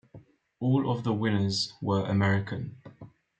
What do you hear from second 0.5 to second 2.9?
All of the winners were American.